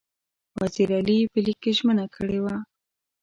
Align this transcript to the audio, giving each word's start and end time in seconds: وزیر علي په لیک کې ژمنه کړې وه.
وزیر 0.61 0.89
علي 0.99 1.17
په 1.31 1.39
لیک 1.45 1.57
کې 1.63 1.71
ژمنه 1.77 2.05
کړې 2.15 2.39
وه. 2.43 2.55